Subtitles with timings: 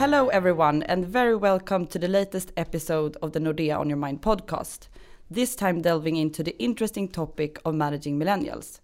[0.00, 4.22] Hello, everyone, and very welcome to the latest episode of the Nordea on Your Mind
[4.22, 4.88] podcast.
[5.30, 8.80] This time delving into the interesting topic of managing millennials.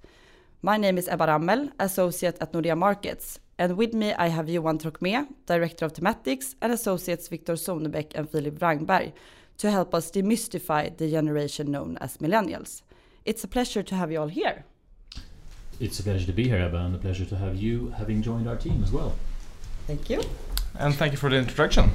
[0.60, 4.76] My name is Ebba Rammel, associate at Nordea Markets, and with me I have Johan
[4.76, 9.14] Trocmé, director of thematics, and associates Victor Sonebeck and Philip Wrangberg
[9.56, 12.82] to help us demystify the generation known as millennials.
[13.24, 14.66] It's a pleasure to have you all here.
[15.80, 18.46] It's a pleasure to be here, Ebba, and a pleasure to have you having joined
[18.46, 19.14] our team as well.
[19.86, 20.20] Thank you.
[20.78, 21.92] And thank you for the introduction.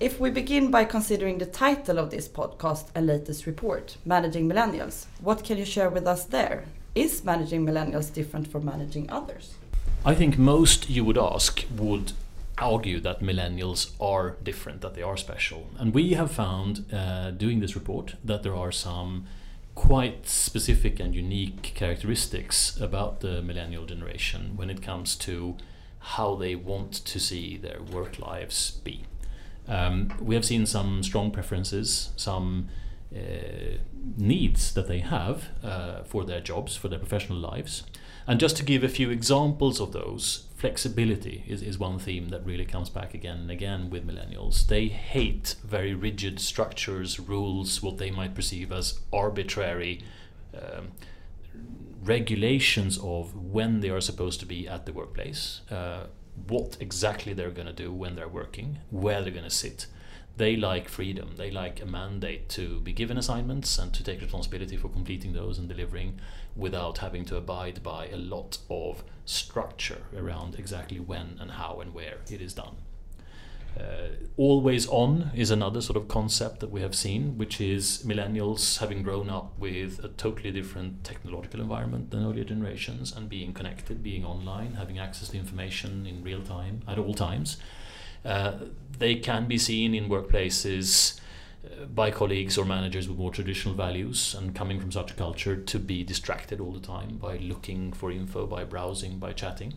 [0.00, 5.06] If we begin by considering the title of this podcast and latest report, Managing Millennials,
[5.20, 6.64] what can you share with us there?
[6.94, 9.54] Is managing millennials different from managing others?
[10.04, 12.12] I think most you would ask would
[12.56, 15.68] argue that millennials are different, that they are special.
[15.78, 19.26] And we have found, uh, doing this report, that there are some
[19.74, 25.56] quite specific and unique characteristics about the millennial generation when it comes to
[26.00, 29.04] how they want to see their work lives be.
[29.66, 32.68] Um, we have seen some strong preferences, some
[33.14, 33.78] uh,
[34.16, 37.84] needs that they have uh, for their jobs, for their professional lives.
[38.26, 42.44] And just to give a few examples of those, flexibility is, is one theme that
[42.44, 44.66] really comes back again and again with millennials.
[44.66, 50.02] They hate very rigid structures, rules, what they might perceive as arbitrary
[50.54, 50.88] um,
[52.02, 56.06] regulations of when they are supposed to be at the workplace, uh,
[56.46, 59.86] what exactly they're going to do when they're working, where they're going to sit.
[60.36, 61.34] They like freedom.
[61.36, 65.58] They like a mandate to be given assignments and to take responsibility for completing those
[65.58, 66.20] and delivering
[66.54, 71.92] without having to abide by a lot of structure around exactly when and how and
[71.92, 72.76] where it is done.
[73.76, 78.78] Uh, always on is another sort of concept that we have seen, which is millennials
[78.78, 84.02] having grown up with a totally different technological environment than earlier generations and being connected,
[84.02, 87.58] being online, having access to information in real time at all times.
[88.24, 88.52] Uh,
[88.98, 91.20] they can be seen in workplaces
[91.64, 95.56] uh, by colleagues or managers with more traditional values and coming from such a culture
[95.56, 99.74] to be distracted all the time by looking for info, by browsing, by chatting.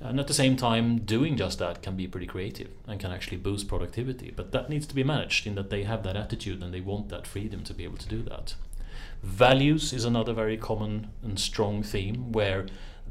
[0.00, 3.38] And at the same time, doing just that can be pretty creative and can actually
[3.38, 4.32] boost productivity.
[4.34, 7.08] But that needs to be managed in that they have that attitude and they want
[7.08, 8.54] that freedom to be able to do that.
[9.22, 12.66] Values is another very common and strong theme where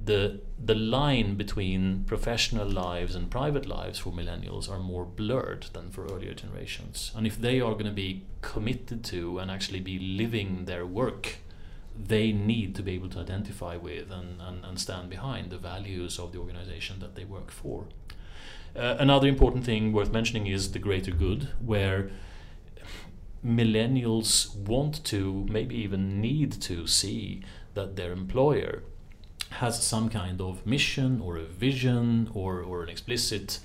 [0.06, 5.90] the the line between professional lives and private lives for millennials are more blurred than
[5.90, 7.12] for earlier generations.
[7.16, 11.40] And if they are going to be committed to and actually be living their work
[12.06, 16.20] they need to be able to identify with and, and, and stand behind the values
[16.20, 17.86] of the organization that they work for.
[18.76, 22.12] Uh, another important thing worth mentioning is the greater good, where
[23.46, 27.42] millennials want to, maybe even need to, see
[27.74, 28.84] that their employer
[29.50, 33.60] has some kind of mission or a vision or, or an explicit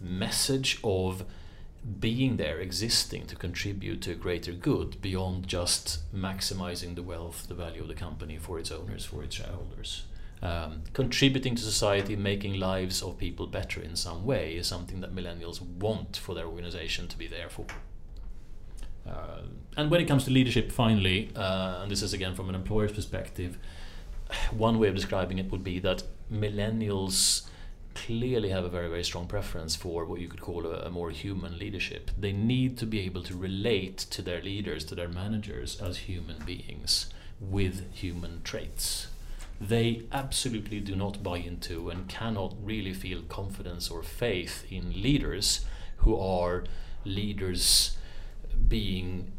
[0.00, 1.24] message of
[2.00, 7.54] being there, existing to contribute to a greater good beyond just maximizing the wealth, the
[7.54, 10.04] value of the company for its owners, for its shareholders.
[10.40, 15.14] Um, contributing to society, making lives of people better in some way is something that
[15.14, 17.66] millennials want for their organization to be there for.
[19.06, 19.42] Uh,
[19.76, 22.92] and when it comes to leadership, finally, uh, and this is again from an employer's
[22.92, 23.58] perspective,
[24.50, 27.47] one way of describing it would be that millennials
[28.06, 31.10] clearly have a very, very strong preference for what you could call a, a, more
[31.10, 32.10] human leadership.
[32.18, 36.38] They need to be able to relate to their leaders, to their managers, as human
[36.44, 39.08] beings with human traits.
[39.60, 45.64] They absolutely do not buy into and cannot really feel confidence or faith in leaders
[45.98, 46.64] who are
[47.04, 47.96] leaders
[48.68, 49.32] being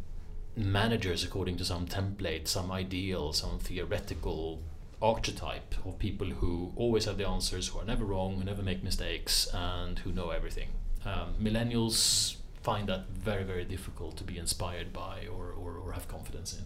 [0.55, 4.61] managers according to some template, some ideal, some theoretical
[5.01, 8.83] archetype of people who always have the answers, who are never wrong, who never make
[8.83, 10.69] mistakes, and who know everything.
[11.05, 16.07] Um, millennials find that very, very difficult to be inspired by or, or, or have
[16.07, 16.65] confidence in.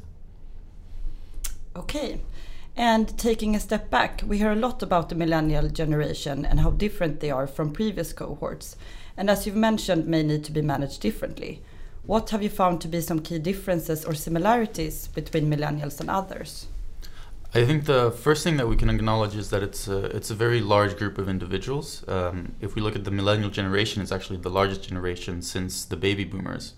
[1.75, 2.21] Okay.
[2.75, 6.71] And taking a step back, we hear a lot about the millennial generation and how
[6.71, 8.75] different they are from previous cohorts.
[9.15, 11.61] And as you've mentioned, may need to be managed differently.
[12.05, 16.67] What have you found to be some key differences or similarities between millennials and others?
[17.55, 20.33] I think the first thing that we can acknowledge is that it's a, it's a
[20.33, 22.03] very large group of individuals.
[22.07, 25.95] Um, if we look at the millennial generation, it's actually the largest generation since the
[25.95, 26.73] baby boomers.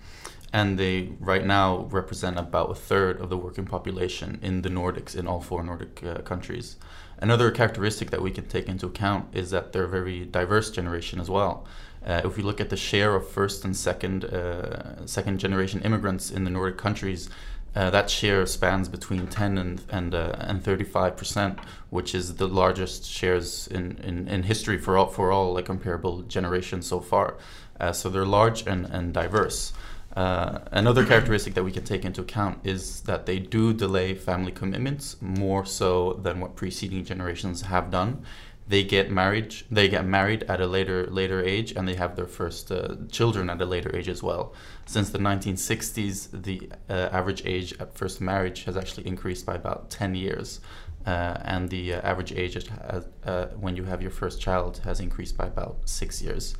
[0.51, 5.16] And they right now represent about a third of the working population in the Nordics,
[5.16, 6.75] in all four Nordic uh, countries.
[7.19, 11.21] Another characteristic that we can take into account is that they're a very diverse generation
[11.21, 11.66] as well.
[12.06, 16.30] Uh, if we look at the share of first and second uh, second generation immigrants
[16.30, 17.30] in the Nordic countries,
[17.75, 22.48] uh, that share spans between 10 and and, uh, and 35 percent, which is the
[22.48, 27.36] largest shares in, in, in history for all for all like comparable generations so far.
[27.80, 29.74] Uh, so they're large and, and diverse.
[30.16, 34.51] Uh, another characteristic that we can take into account is that they do delay family
[34.51, 38.24] commitments more so than what preceding generations have done.
[38.67, 39.56] They get married.
[39.69, 43.50] They get married at a later later age, and they have their first uh, children
[43.50, 44.53] at a later age as well.
[44.88, 49.91] Since the 1960s, the uh, average age at first marriage has actually increased by about
[49.91, 50.62] 10 years,
[51.06, 55.00] uh, and the uh, average age at, uh, when you have your first child has
[55.00, 56.56] increased by about six years.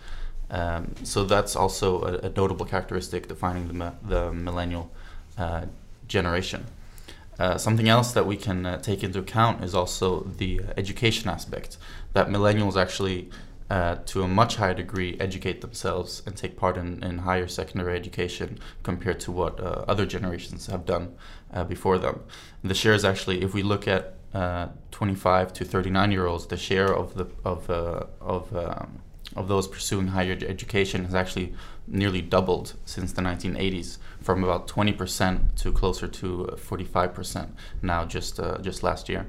[0.52, 4.92] Um, so that's also a, a, notable characteristic defining the, the millennial
[5.40, 5.66] uh,
[6.08, 6.66] generation.
[7.40, 11.78] Uh, something else that we can uh, take into account is also the education aspect.
[12.14, 13.30] That millennials actually,
[13.70, 17.96] uh, to a much higher degree, educate themselves and take part in, in higher secondary
[17.98, 21.16] education compared to what uh, other generations have done
[21.54, 22.22] uh, before them.
[22.62, 24.14] And the share is actually, if we look at
[24.92, 29.02] 25 to 39 year olds, the share of the of of um,
[29.36, 31.54] of those pursuing higher education has actually
[31.88, 37.50] nearly doubled since the 1980s, from about 20% to closer to 45%
[37.84, 39.28] now, just uh, just last year.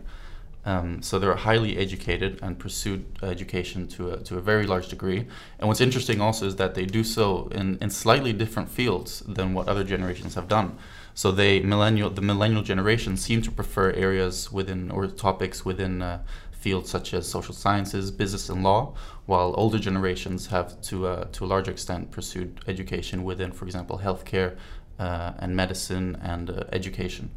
[0.65, 5.27] Um, so they're highly educated and pursued education to a, to a very large degree.
[5.59, 9.53] And what's interesting also is that they do so in, in slightly different fields than
[9.53, 10.79] what other generations have done.
[11.15, 16.23] So they millennial the millennial generation seem to prefer areas within or topics within uh,
[16.67, 18.93] fields such as social sciences, business, and law,
[19.27, 24.01] while older generations have, to, uh, to a large extent, pursued education within, for example,
[24.03, 24.57] healthcare uh,
[24.99, 27.31] and medicine and uh, education.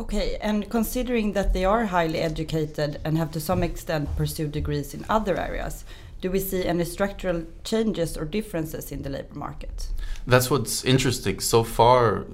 [0.00, 4.94] Okay, and considering that they are highly educated and have to some extent pursued degrees
[4.94, 5.84] in other areas,
[6.20, 9.88] do we see any structural changes or differences in the labor market?
[10.26, 11.38] That's what's interesting.
[11.40, 12.26] So far,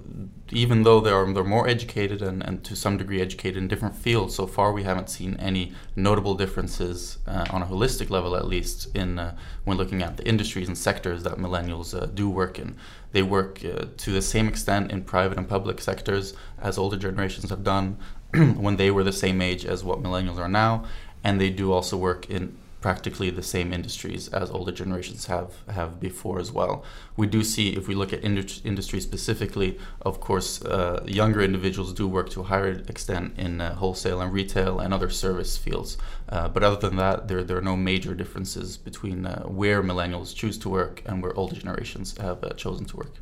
[0.50, 3.94] even though they are they're more educated and, and to some degree educated in different
[3.94, 8.46] fields, so far we haven't seen any notable differences uh, on a holistic level, at
[8.46, 12.58] least in uh, when looking at the industries and sectors that millennials uh, do work
[12.58, 12.76] in.
[13.12, 17.50] They work uh, to the same extent in private and public sectors as older generations
[17.50, 17.98] have done
[18.34, 20.84] when they were the same age as what millennials are now,
[21.22, 25.90] and they do also work in practically the same industries as older generations have have
[26.08, 26.74] before as well.
[27.20, 29.70] We do see, if we look at industry, industry specifically,
[30.10, 34.30] of course, uh, younger individuals do work to a higher extent in uh, wholesale and
[34.40, 35.90] retail and other service fields.
[36.28, 40.28] Uh, but other than that, there, there are no major differences between uh, where millennials
[40.40, 43.14] choose to work and where older generations have uh, chosen to work.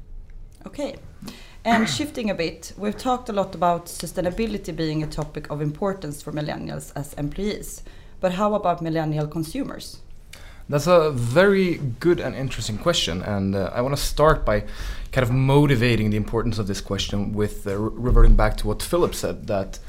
[0.67, 0.97] Okay.
[1.65, 6.17] And shifting a bit, we've talked a lot about sustainability being a topic of importance
[6.25, 7.83] for millennials as employees.
[8.23, 9.99] But how about millennial consumers?
[10.69, 14.61] That's a very good and interesting question, and uh, I want to start by
[15.11, 18.81] kind of motivating the importance of this question with uh, re reverting back to what
[18.81, 19.81] Philip said that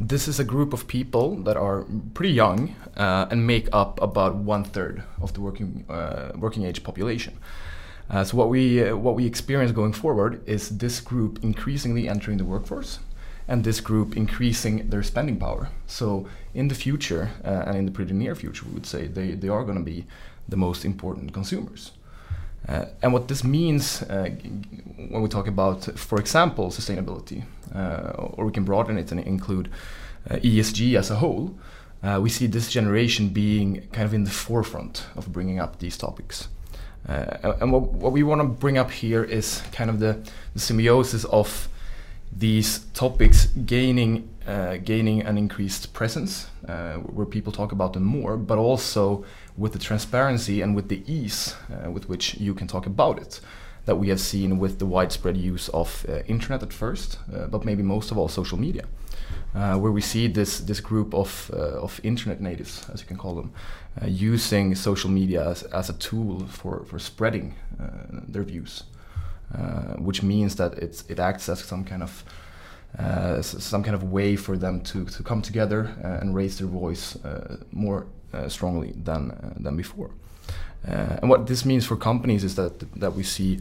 [0.00, 1.84] this is a group of people that are
[2.14, 6.84] pretty young uh, and make up about one third of the working uh, working age
[6.84, 7.34] population.
[8.08, 12.38] Uh, so what we uh, what we experience going forward is this group increasingly entering
[12.38, 13.00] the workforce
[13.50, 15.70] and this group increasing their spending power.
[15.88, 19.32] So in the future, uh, and in the pretty near future, we would say they,
[19.32, 20.06] they are going to be
[20.48, 21.90] the most important consumers.
[22.68, 24.30] Uh, and what this means uh,
[25.08, 27.42] when we talk about, for example, sustainability,
[27.74, 29.68] uh, or we can broaden it and include
[30.30, 31.52] uh, ESG as a whole,
[32.04, 35.96] uh, we see this generation being kind of in the forefront of bringing up these
[35.96, 36.48] topics.
[37.08, 40.16] and what, what we want to bring up here is kind of the,
[40.54, 41.68] the symbiosis of
[42.32, 48.36] these topics gaining uh, gaining an increased presence uh, where people talk about them more,
[48.36, 49.24] but also
[49.56, 53.40] with the transparency and with the ease uh, with which you can talk about it
[53.84, 57.64] that we have seen with the widespread use of uh, internet at first, uh, but
[57.64, 58.84] maybe most of all social media.
[59.54, 63.34] Uh, where we see this this group of of internet natives, as you can call
[63.34, 63.52] them,
[64.06, 67.54] using social media as, as a tool for for spreading
[68.28, 68.84] their views.
[69.52, 72.24] Uh, which means that it's, it acts as some kind of
[72.98, 76.68] uh, some kind of way for them to, to come together uh, and raise their
[76.68, 77.16] voice
[77.72, 78.06] more
[78.46, 80.10] strongly than than before.
[80.84, 83.58] and what this means for companies is that that we see.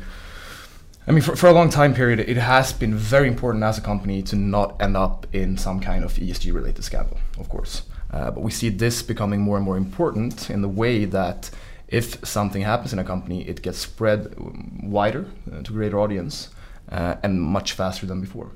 [1.07, 3.81] I mean, for, for a long time period, it has been very important as a
[3.81, 7.81] company to not end up in some kind of ESG related scandal, of course.
[8.11, 11.49] Uh, but we see this becoming more and more important in the way that
[11.89, 14.35] if something happens in a company, it gets spread
[14.83, 16.49] wider uh, to greater audience
[16.91, 18.51] uh, and much faster than before.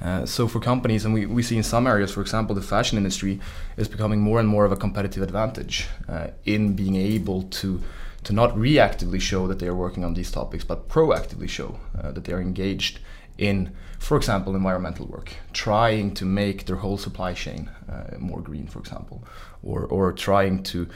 [0.00, 2.98] Uh, so for companies, and we, we see in some areas, for example, the fashion
[2.98, 3.40] industry
[3.78, 7.82] is becoming more and more of a competitive advantage uh, in being able to
[8.24, 12.10] to not reactively show that they are working on these topics, but proactively show uh,
[12.10, 12.98] that they are engaged
[13.38, 18.66] in, for example, environmental work, trying to make their whole supply chain uh, more green,
[18.66, 19.24] for example,
[19.62, 20.88] or, or trying to,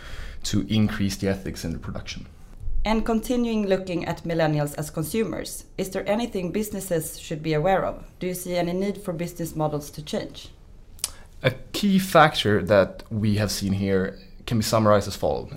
[0.45, 2.27] to increase the ethics in the production.
[2.85, 8.05] And continuing looking at millennials as consumers, is there anything businesses should be aware of?
[8.19, 10.49] Do you see any need for business models to change?
[11.43, 15.53] A key factor that we have seen here can be summarized as follows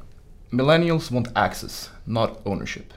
[0.51, 2.93] Millennials want access, not ownership.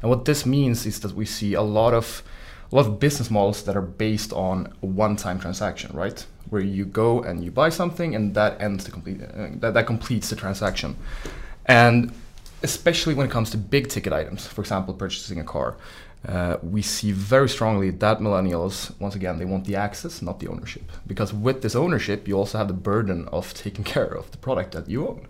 [0.00, 2.22] And what this means is that we see a lot of
[2.70, 6.24] a lot of business models that are based on a one-time transaction, right?
[6.50, 9.86] Where you go and you buy something, and that ends the complete uh, that, that
[9.86, 10.96] completes the transaction.
[11.66, 12.12] And
[12.62, 15.76] especially when it comes to big ticket items, for example, purchasing a car,
[16.26, 20.48] uh, we see very strongly that millennials, once again, they want the access, not the
[20.48, 20.90] ownership.
[21.06, 24.72] Because with this ownership, you also have the burden of taking care of the product
[24.72, 25.28] that you own.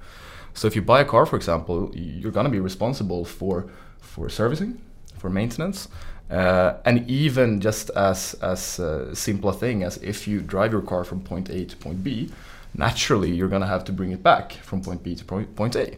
[0.54, 3.66] So if you buy a car, for example, you're going to be responsible for
[4.00, 4.80] for servicing,
[5.18, 5.88] for maintenance,
[6.30, 10.82] uh, and even just as as uh, simple a thing as if you drive your
[10.82, 12.30] car from point A to point B,
[12.74, 15.96] naturally you're going to have to bring it back from point B to point A,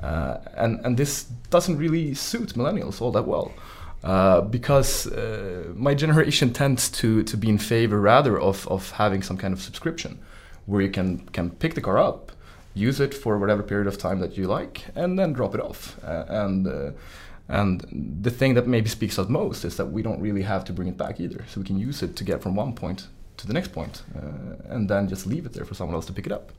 [0.00, 3.52] uh, and and this doesn't really suit millennials all that well.
[4.04, 9.20] Uh, because uh, my generation tends to, to be in favor rather of, of having
[9.20, 10.16] some kind of subscription
[10.66, 12.30] where you can, can pick the car up,
[12.74, 15.98] use it for whatever period of time that you like, and then drop it off.
[16.04, 16.90] Uh, and uh,
[17.48, 20.72] and the thing that maybe speaks out most is that we don't really have to
[20.72, 21.44] bring it back either.
[21.48, 24.74] So we can use it to get from one point to the next point, uh,
[24.74, 26.52] and then just leave it there for someone else to pick it up.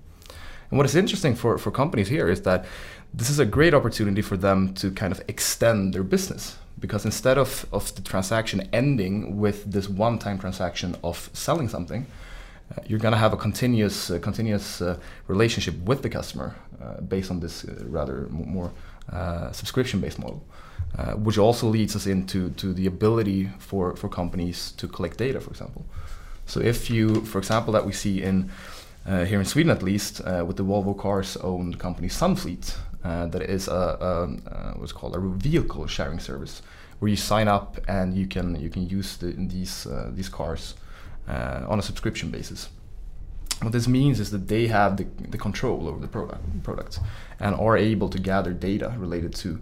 [0.69, 2.65] And what is interesting for, for companies here is that
[3.13, 6.57] this is a great opportunity for them to kind of extend their business.
[6.79, 12.05] Because instead of, of the transaction ending with this one time transaction of selling something,
[12.71, 17.01] uh, you're going to have a continuous, uh, continuous uh, relationship with the customer uh,
[17.01, 18.71] based on this uh, rather more
[19.53, 20.43] subscription based model.
[20.97, 25.39] Uh, which also leads us into to the ability for, for companies to collect data,
[25.39, 25.85] for example.
[26.47, 28.49] So if you, for example, that we see in
[29.05, 33.27] uh, here in Sweden at least, uh, with the Volvo Cars owned company Sunfleet, uh,
[33.27, 36.63] that is a, a, a, what's called a vehicle sharing service,
[36.97, 40.73] where you sign up and you can you can use the, these uh, these cars
[41.27, 42.69] on a subscription basis.
[43.61, 46.99] What this means is that they have the, the control over the product product
[47.39, 49.59] and are able to gather data related to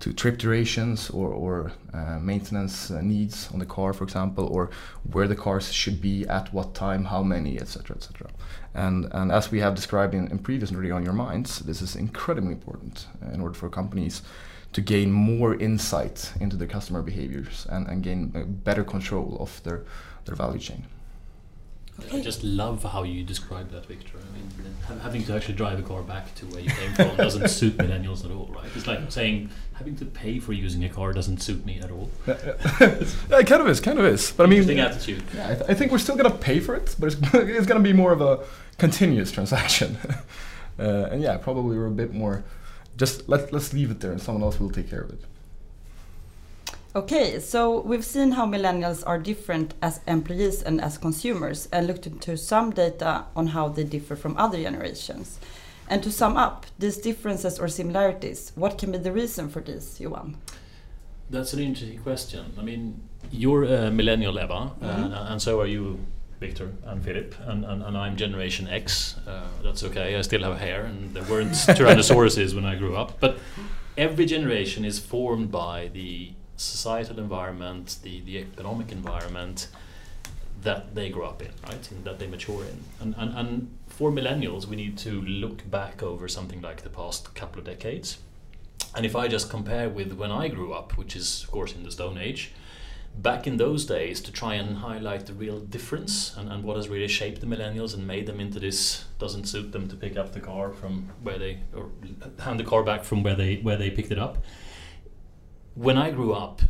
[0.00, 4.70] to trip durations or, or uh, maintenance uh, needs on the car, for example, or
[5.12, 8.28] where the cars should be at what time, how many, etc., etc.
[8.74, 11.96] And and as we have described in, in previous Nordea on Your Minds, this is
[11.96, 14.22] incredibly important in order for companies
[14.72, 18.28] to gain more insight into their customer behaviors and, and gain
[18.62, 19.84] better control of their,
[20.26, 20.84] their value chain.
[22.12, 24.18] I just love how you describe that, Victor.
[24.18, 27.48] I mean, having to actually drive a car back to where you came from doesn't
[27.48, 28.68] suit millennials at all, right?
[28.74, 32.10] It's like saying having to pay for using a car doesn't suit me at all.
[32.26, 32.34] yeah,
[32.80, 34.30] it kind of is, kind of is.
[34.30, 35.22] But I mean, attitude.
[35.34, 37.80] Yeah, I, th- I, think we're still gonna pay for it, but it's, it's gonna
[37.80, 38.44] be more of a
[38.78, 39.96] continuous transaction.
[40.78, 42.44] uh, and yeah, probably we're a bit more.
[42.96, 45.20] Just let let's leave it there, and someone else will take care of it.
[46.96, 52.06] Okay, so we've seen how millennials are different as employees and as consumers and looked
[52.06, 55.38] into some data on how they differ from other generations.
[55.90, 60.00] And to sum up these differences or similarities, what can be the reason for this,
[60.00, 60.38] Johan?
[61.28, 62.54] That's an interesting question.
[62.58, 62.98] I mean,
[63.30, 65.12] you're a millennial, Ebba, mm -hmm.
[65.12, 65.98] uh, and so are you,
[66.40, 69.16] Victor and Philip, and, and, and I'm Generation X.
[69.26, 73.20] Uh, that's okay, I still have hair, and there weren't Tyrannosauruses when I grew up.
[73.20, 73.34] But
[73.96, 79.68] every generation is formed by the societal environment, the, the economic environment
[80.62, 81.90] that they grow up in, right?
[81.90, 82.84] And that they mature in.
[83.00, 87.34] And, and, and for millennials, we need to look back over something like the past
[87.34, 88.18] couple of decades.
[88.94, 91.82] And if I just compare with when I grew up, which is, of course, in
[91.82, 92.52] the Stone Age,
[93.16, 96.88] back in those days to try and highlight the real difference and, and what has
[96.88, 100.32] really shaped the millennials and made them into this doesn't suit them to pick up
[100.32, 101.90] the car from where they or
[102.40, 104.44] hand the car back from where they where they picked it up
[105.76, 106.62] when I grew up,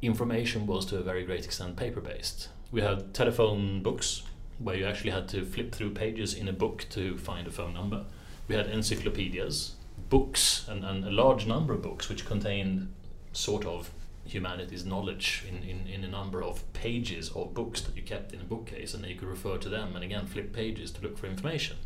[0.00, 2.48] information was to a very great extent paper based.
[2.72, 4.22] We had telephone books
[4.58, 7.74] where you actually had to flip through pages in a book to find a phone
[7.74, 8.06] number.
[8.48, 9.74] We had encyclopedias,
[10.08, 12.92] books, and, and a large number of books which contained
[13.32, 13.90] sort of
[14.24, 18.40] humanity's knowledge in, in, in a number of pages of books that you kept in
[18.40, 21.26] a bookcase, and you could refer to them and again flip pages to look for
[21.26, 21.76] information.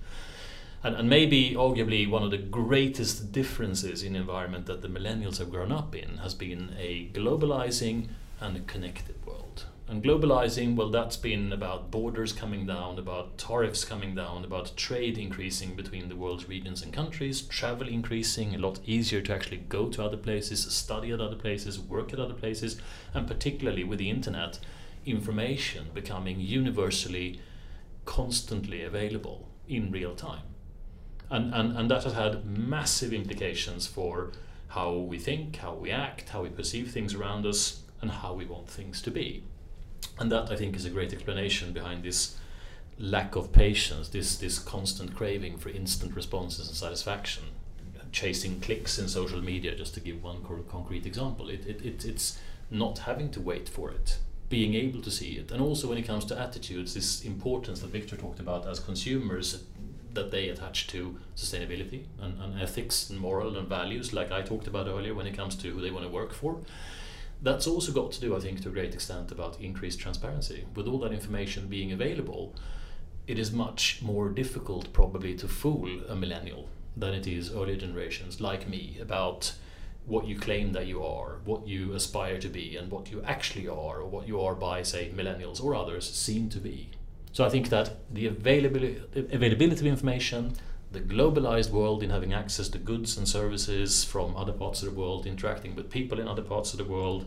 [0.83, 5.51] And, and maybe, arguably, one of the greatest differences in environment that the millennials have
[5.51, 8.09] grown up in has been a globalizing
[8.41, 9.67] and a connected world.
[9.87, 15.19] And globalizing, well, that's been about borders coming down, about tariffs coming down, about trade
[15.19, 19.89] increasing between the world's regions and countries, travel increasing, a lot easier to actually go
[19.89, 22.81] to other places, study at other places, work at other places,
[23.13, 24.61] and particularly with the internet,
[25.05, 27.41] information becoming universally,
[28.07, 30.50] constantly available in real time.
[31.31, 34.33] And, and, and that has had massive implications for
[34.69, 38.45] how we think, how we act, how we perceive things around us, and how we
[38.45, 39.45] want things to be.
[40.19, 42.37] And that, I think, is a great explanation behind this
[42.99, 47.45] lack of patience, this, this constant craving for instant responses and satisfaction,
[48.13, 51.49] chasing clicks in social media, just to give one concrete example.
[51.49, 52.39] It, it, it, it's
[52.71, 54.19] not having to wait for it,
[54.49, 55.51] being able to see it.
[55.51, 59.65] And also, when it comes to attitudes, this importance that Victor talked about as consumers
[60.15, 64.67] that they attach to sustainability and, and, ethics and moral and values, like I talked
[64.67, 66.61] about earlier, when it comes to who they want to work for.
[67.43, 70.67] That's also got to do, I think, to a great extent about increased transparency.
[70.75, 72.55] With all that information being available,
[73.27, 78.41] it is much more difficult, probably, to fool a millennial than it is earlier generations
[78.41, 79.53] like me about
[80.07, 83.69] what you claim that you are, what you aspire to be, and what you actually
[83.69, 86.91] are, or what you are by, say, millennials or others seem to be.
[87.33, 90.55] So I think that the availability, availability of information,
[90.93, 95.01] the globalized world in having access to goods and services from other parts of the
[95.01, 97.27] world, interacting with people in other parts of the world,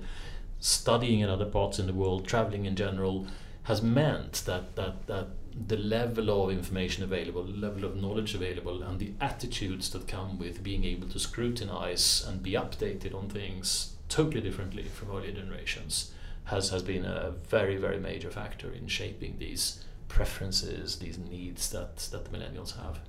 [0.59, 3.25] studying in other parts in the world, traveling in general,
[3.63, 5.27] has meant that, that, that
[5.67, 10.37] the level of information available, the level of knowledge available, and the attitudes that come
[10.37, 16.11] with being able to scrutinize and be updated on things totally differently from earlier generations
[16.45, 19.83] has, has been a very, very major factor in shaping these
[20.13, 22.99] preferences, these needs that, that the millennials have.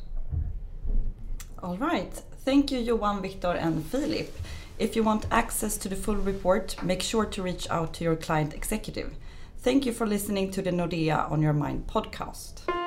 [1.62, 2.12] All right.
[2.44, 4.34] Thank you, Johan, Victor, and Philip.
[4.78, 8.16] If you want access to the full report, make sure to reach out to your
[8.16, 9.14] client executive.
[9.58, 12.83] Thank you for listening to the Nordea on Your Mind podcast.